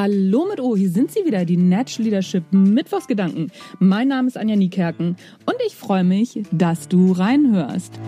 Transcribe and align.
Hallo 0.00 0.46
mit 0.48 0.60
O, 0.60 0.76
hier 0.76 0.90
sind 0.90 1.10
sie 1.10 1.24
wieder, 1.24 1.44
die 1.44 1.56
Natural 1.56 2.04
Leadership 2.04 2.44
Mittwochsgedanken. 2.52 3.50
Mein 3.80 4.06
Name 4.06 4.28
ist 4.28 4.38
Anja 4.38 4.54
Niekerken 4.54 5.16
und 5.44 5.56
ich 5.66 5.74
freue 5.74 6.04
mich, 6.04 6.40
dass 6.52 6.86
du 6.86 7.10
reinhörst. 7.10 7.98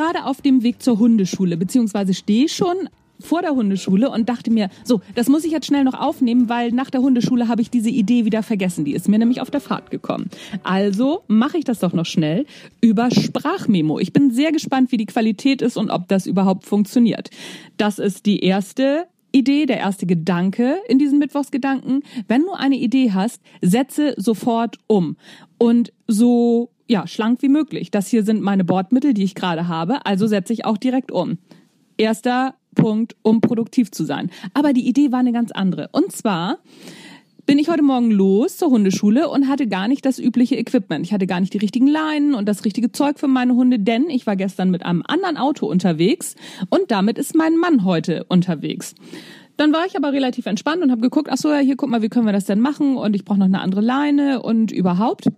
Gerade 0.00 0.24
auf 0.24 0.40
dem 0.40 0.62
Weg 0.62 0.82
zur 0.82 0.98
Hundeschule, 0.98 1.58
beziehungsweise 1.58 2.14
stehe 2.14 2.48
schon 2.48 2.88
vor 3.18 3.42
der 3.42 3.50
Hundeschule 3.50 4.08
und 4.08 4.30
dachte 4.30 4.50
mir, 4.50 4.70
so, 4.82 5.02
das 5.14 5.28
muss 5.28 5.44
ich 5.44 5.52
jetzt 5.52 5.66
schnell 5.66 5.84
noch 5.84 5.92
aufnehmen, 5.92 6.48
weil 6.48 6.72
nach 6.72 6.88
der 6.88 7.02
Hundeschule 7.02 7.48
habe 7.48 7.60
ich 7.60 7.68
diese 7.68 7.90
Idee 7.90 8.24
wieder 8.24 8.42
vergessen. 8.42 8.86
Die 8.86 8.94
ist 8.94 9.10
mir 9.10 9.18
nämlich 9.18 9.42
auf 9.42 9.50
der 9.50 9.60
Fahrt 9.60 9.90
gekommen. 9.90 10.30
Also 10.62 11.22
mache 11.28 11.58
ich 11.58 11.64
das 11.64 11.80
doch 11.80 11.92
noch 11.92 12.06
schnell 12.06 12.46
über 12.80 13.10
Sprachmemo. 13.10 13.98
Ich 13.98 14.14
bin 14.14 14.30
sehr 14.30 14.52
gespannt, 14.52 14.90
wie 14.90 14.96
die 14.96 15.04
Qualität 15.04 15.60
ist 15.60 15.76
und 15.76 15.90
ob 15.90 16.08
das 16.08 16.26
überhaupt 16.26 16.64
funktioniert. 16.64 17.28
Das 17.76 17.98
ist 17.98 18.24
die 18.24 18.40
erste 18.40 19.06
Idee, 19.32 19.66
der 19.66 19.80
erste 19.80 20.06
Gedanke 20.06 20.76
in 20.88 20.98
diesen 20.98 21.18
Mittwochsgedanken. 21.18 22.04
Wenn 22.26 22.40
du 22.40 22.52
eine 22.52 22.76
Idee 22.76 23.12
hast, 23.12 23.42
setze 23.60 24.14
sofort 24.16 24.78
um. 24.86 25.18
Und 25.58 25.92
so 26.06 26.70
ja, 26.90 27.06
schlank 27.06 27.40
wie 27.40 27.48
möglich. 27.48 27.92
Das 27.92 28.08
hier 28.08 28.24
sind 28.24 28.42
meine 28.42 28.64
Bordmittel, 28.64 29.14
die 29.14 29.22
ich 29.22 29.36
gerade 29.36 29.68
habe, 29.68 30.04
also 30.04 30.26
setze 30.26 30.52
ich 30.52 30.64
auch 30.64 30.76
direkt 30.76 31.12
um. 31.12 31.38
Erster 31.96 32.54
Punkt, 32.74 33.14
um 33.22 33.40
produktiv 33.40 33.92
zu 33.92 34.04
sein. 34.04 34.28
Aber 34.54 34.72
die 34.72 34.88
Idee 34.88 35.12
war 35.12 35.20
eine 35.20 35.30
ganz 35.30 35.52
andere. 35.52 35.88
Und 35.92 36.10
zwar 36.10 36.58
bin 37.46 37.60
ich 37.60 37.68
heute 37.68 37.84
Morgen 37.84 38.10
los 38.10 38.56
zur 38.56 38.70
Hundeschule 38.70 39.28
und 39.28 39.46
hatte 39.46 39.68
gar 39.68 39.86
nicht 39.86 40.04
das 40.04 40.18
übliche 40.18 40.56
Equipment. 40.56 41.06
Ich 41.06 41.12
hatte 41.12 41.28
gar 41.28 41.38
nicht 41.38 41.54
die 41.54 41.58
richtigen 41.58 41.86
Leinen 41.86 42.34
und 42.34 42.48
das 42.48 42.64
richtige 42.64 42.90
Zeug 42.90 43.20
für 43.20 43.28
meine 43.28 43.54
Hunde, 43.54 43.78
denn 43.78 44.10
ich 44.10 44.26
war 44.26 44.34
gestern 44.34 44.70
mit 44.72 44.84
einem 44.84 45.04
anderen 45.06 45.36
Auto 45.36 45.66
unterwegs 45.66 46.34
und 46.70 46.90
damit 46.90 47.18
ist 47.18 47.36
mein 47.36 47.56
Mann 47.56 47.84
heute 47.84 48.24
unterwegs. 48.24 48.96
Dann 49.56 49.72
war 49.72 49.86
ich 49.86 49.96
aber 49.96 50.12
relativ 50.12 50.46
entspannt 50.46 50.82
und 50.82 50.90
habe 50.90 51.02
geguckt, 51.02 51.28
ach 51.30 51.36
so, 51.36 51.50
ja, 51.50 51.58
hier 51.58 51.76
guck 51.76 51.90
mal, 51.90 52.02
wie 52.02 52.08
können 52.08 52.26
wir 52.26 52.32
das 52.32 52.46
denn 52.46 52.60
machen 52.60 52.96
und 52.96 53.14
ich 53.14 53.24
brauche 53.24 53.38
noch 53.38 53.46
eine 53.46 53.60
andere 53.60 53.80
Leine 53.80 54.42
und 54.42 54.72
überhaupt 54.72 55.28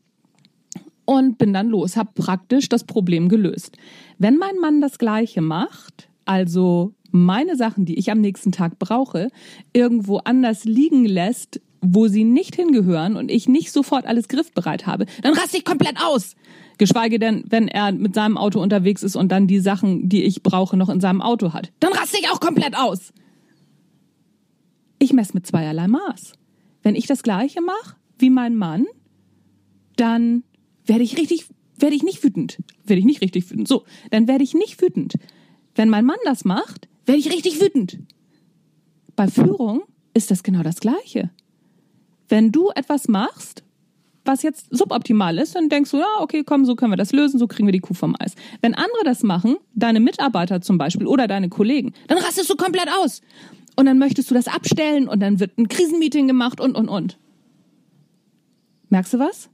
und 1.17 1.39
bin 1.39 1.53
dann 1.53 1.69
los, 1.69 1.97
habe 1.97 2.11
praktisch 2.15 2.69
das 2.69 2.85
Problem 2.85 3.29
gelöst. 3.29 3.77
Wenn 4.19 4.37
mein 4.37 4.57
Mann 4.57 4.81
das 4.81 4.99
gleiche 4.99 5.41
macht, 5.41 6.09
also 6.25 6.95
meine 7.11 7.57
Sachen, 7.57 7.85
die 7.85 7.99
ich 7.99 8.11
am 8.11 8.21
nächsten 8.21 8.53
Tag 8.53 8.79
brauche, 8.79 9.29
irgendwo 9.73 10.19
anders 10.19 10.65
liegen 10.65 11.05
lässt, 11.05 11.61
wo 11.83 12.07
sie 12.07 12.25
nicht 12.25 12.55
hingehören 12.55 13.17
und 13.17 13.31
ich 13.31 13.49
nicht 13.49 13.73
sofort 13.73 14.07
alles 14.07 14.29
griffbereit 14.29 14.87
habe, 14.87 15.07
dann 15.23 15.35
raste 15.35 15.59
ich 15.59 15.65
komplett 15.65 15.97
aus. 16.01 16.37
Geschweige 16.79 17.19
denn, 17.19 17.45
wenn 17.49 17.69
er 17.69 17.93
mit 17.93 18.15
seinem 18.15 18.39
Auto 18.39 18.61
unterwegs 18.61 19.03
ist 19.03 19.17
und 19.17 19.31
dann 19.31 19.47
die 19.47 19.61
Sachen, 19.61 20.09
die 20.09 20.23
ich 20.23 20.43
brauche, 20.43 20.77
noch 20.77 20.89
in 20.89 21.01
seinem 21.01 21.21
Auto 21.21 21.53
hat. 21.53 21.73
Dann 21.81 21.93
raste 21.93 22.19
ich 22.21 22.29
auch 22.31 22.41
komplett 22.41 22.77
aus. 22.77 23.13
Ich 24.99 25.13
messe 25.13 25.35
mit 25.35 25.47
zweierlei 25.47 25.89
Maß. 25.89 26.35
Wenn 26.83 26.95
ich 26.95 27.07
das 27.07 27.23
gleiche 27.23 27.61
mache 27.61 27.97
wie 28.19 28.31
mein 28.31 28.57
Mann, 28.57 28.87
dann 29.97 30.45
werde 30.87 31.05
ich 31.05 31.17
richtig, 31.17 31.47
werde 31.77 31.97
ich 31.97 32.03
nicht 32.03 32.23
wütend. 32.23 32.59
Werde 32.85 33.01
ich 33.01 33.07
nicht 33.07 33.20
richtig 33.20 33.51
wütend. 33.51 33.69
So, 33.69 33.85
dann 34.11 34.29
werde 34.29 34.45
ich 34.45 34.55
nicht 34.55 34.81
wütend. 34.81 35.15
Wenn 35.75 35.89
mein 35.89 36.05
Mann 36.05 36.19
das 36.25 36.45
macht, 36.45 36.89
werde 37.07 37.20
ich 37.20 37.31
richtig 37.31 37.61
wütend. 37.61 37.98
Bei 39.17 39.29
Führung 39.29 39.83
ist 40.15 40.31
das 40.31 40.42
genau 40.42 40.63
das 40.63 40.81
Gleiche. 40.81 41.31
Wenn 42.29 42.53
du 42.53 42.71
etwas 42.71 43.09
machst, 43.09 43.63
was 44.25 44.42
jetzt 44.42 44.67
suboptimal 44.71 45.39
ist, 45.39 45.57
dann 45.57 45.69
denkst 45.69 45.91
du, 45.91 45.98
ja, 45.98 46.21
okay, 46.21 46.45
komm, 46.45 46.65
so 46.65 46.77
können 46.77 46.92
wir 46.92 46.97
das 46.97 47.13
lösen, 47.13 47.39
so 47.39 47.47
kriegen 47.47 47.67
wir 47.67 47.73
die 47.73 47.81
Kuh 47.81 47.95
vom 47.95 48.15
Eis. 48.19 48.35
Wenn 48.61 48.75
andere 48.75 49.05
das 49.05 49.23
machen, 49.23 49.57
deine 49.75 50.01
Mitarbeiter 50.01 50.61
zum 50.61 50.79
Beispiel 50.79 51.07
oder 51.07 51.27
deine 51.27 51.48
Kollegen, 51.48 51.92
dann 52.09 52.19
rastest 52.19 52.48
du 52.48 52.57
komplett 52.57 52.89
aus. 53.01 53.21
Und 53.75 53.87
dann 53.87 53.98
möchtest 53.98 54.31
du 54.31 54.35
das 54.35 54.48
abstellen 54.48 55.09
und 55.09 55.21
dann 55.21 55.41
wird 55.41 55.59
ein 55.59 55.69
Krisenmeeting 55.69 56.29
gemacht 56.29 56.61
und, 56.61 56.77
und, 56.77 56.89
und. 56.89 57.19
Merkst 58.91 59.15
du 59.15 59.19
was? 59.19 59.48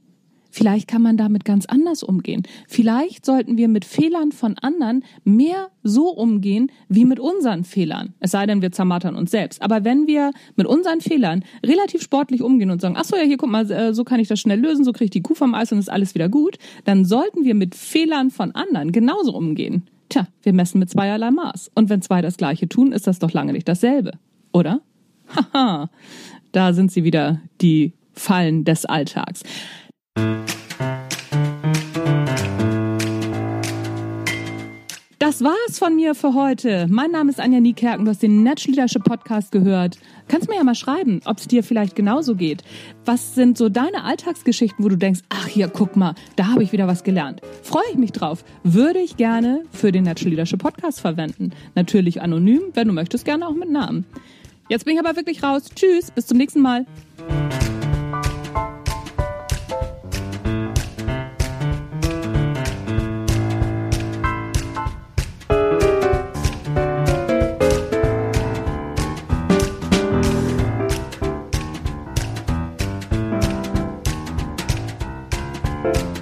Vielleicht 0.49 0.87
kann 0.87 1.01
man 1.01 1.17
damit 1.17 1.45
ganz 1.45 1.65
anders 1.65 2.03
umgehen. 2.03 2.43
Vielleicht 2.67 3.25
sollten 3.25 3.57
wir 3.57 3.67
mit 3.67 3.85
Fehlern 3.85 4.31
von 4.31 4.57
anderen 4.57 5.03
mehr 5.23 5.69
so 5.83 6.09
umgehen 6.09 6.71
wie 6.87 7.05
mit 7.05 7.19
unseren 7.19 7.63
Fehlern. 7.63 8.13
Es 8.19 8.31
sei 8.31 8.45
denn, 8.45 8.61
wir 8.61 8.71
zermartern 8.71 9.15
uns 9.15 9.31
selbst. 9.31 9.61
Aber 9.61 9.83
wenn 9.83 10.07
wir 10.07 10.31
mit 10.55 10.67
unseren 10.67 11.01
Fehlern 11.01 11.43
relativ 11.63 12.01
sportlich 12.01 12.41
umgehen 12.41 12.71
und 12.71 12.81
sagen, 12.81 12.95
ach 12.97 13.05
so, 13.05 13.15
ja, 13.15 13.23
hier, 13.23 13.37
guck 13.37 13.49
mal, 13.49 13.69
äh, 13.71 13.93
so 13.93 14.03
kann 14.03 14.19
ich 14.19 14.27
das 14.27 14.39
schnell 14.39 14.59
lösen, 14.59 14.83
so 14.83 14.91
kriege 14.91 15.05
ich 15.05 15.11
die 15.11 15.21
Kuh 15.21 15.35
vom 15.35 15.53
Eis 15.53 15.71
und 15.71 15.79
ist 15.79 15.91
alles 15.91 16.15
wieder 16.15 16.29
gut, 16.29 16.57
dann 16.85 17.05
sollten 17.05 17.43
wir 17.43 17.55
mit 17.55 17.75
Fehlern 17.75 18.31
von 18.31 18.51
anderen 18.53 18.91
genauso 18.91 19.35
umgehen. 19.35 19.83
Tja, 20.09 20.27
wir 20.41 20.53
messen 20.53 20.79
mit 20.79 20.89
zweierlei 20.89 21.29
Maß. 21.29 21.71
Und 21.75 21.89
wenn 21.89 22.01
zwei 22.01 22.21
das 22.21 22.37
Gleiche 22.37 22.67
tun, 22.67 22.91
ist 22.91 23.05
das 23.05 23.19
doch 23.19 23.31
lange 23.31 23.53
nicht 23.53 23.67
dasselbe. 23.67 24.13
Oder? 24.51 24.81
Haha, 25.53 25.89
da 26.51 26.73
sind 26.73 26.91
sie 26.91 27.03
wieder, 27.03 27.41
die 27.61 27.93
Fallen 28.13 28.65
des 28.65 28.85
Alltags. 28.85 29.43
Das 35.29 35.43
war's 35.43 35.77
von 35.77 35.95
mir 35.95 36.15
für 36.15 36.33
heute. 36.33 36.87
Mein 36.89 37.11
Name 37.11 37.29
ist 37.29 37.39
Anja 37.39 37.59
Niekerken. 37.59 38.03
Du 38.03 38.09
hast 38.09 38.23
den 38.23 38.41
Natural 38.41 38.71
Leadership 38.73 39.03
Podcast 39.03 39.51
gehört. 39.51 39.99
Kannst 40.27 40.49
mir 40.49 40.55
ja 40.55 40.63
mal 40.63 40.73
schreiben, 40.73 41.21
ob 41.25 41.37
es 41.37 41.47
dir 41.47 41.63
vielleicht 41.63 41.95
genauso 41.95 42.33
geht. 42.33 42.63
Was 43.05 43.35
sind 43.35 43.55
so 43.55 43.69
deine 43.69 44.05
Alltagsgeschichten, 44.05 44.83
wo 44.83 44.89
du 44.89 44.97
denkst, 44.97 45.19
ach 45.29 45.45
hier, 45.45 45.67
guck 45.67 45.95
mal, 45.95 46.15
da 46.35 46.47
habe 46.47 46.63
ich 46.63 46.71
wieder 46.71 46.87
was 46.87 47.03
gelernt. 47.03 47.41
Freue 47.61 47.83
ich 47.91 47.97
mich 47.97 48.11
drauf. 48.11 48.43
Würde 48.63 48.97
ich 48.97 49.17
gerne 49.17 49.65
für 49.71 49.91
den 49.91 50.05
Natural 50.05 50.31
Leadership 50.31 50.63
Podcast 50.63 50.99
verwenden. 50.99 51.51
Natürlich 51.75 52.23
anonym, 52.23 52.61
wenn 52.73 52.87
du 52.87 52.93
möchtest, 52.95 53.23
gerne 53.23 53.47
auch 53.47 53.53
mit 53.53 53.69
Namen. 53.69 54.07
Jetzt 54.67 54.85
bin 54.85 54.95
ich 54.95 54.99
aber 54.99 55.15
wirklich 55.15 55.43
raus. 55.43 55.65
Tschüss, 55.75 56.09
bis 56.09 56.25
zum 56.25 56.39
nächsten 56.39 56.61
Mal. 56.61 56.87
Bye. 75.83 76.18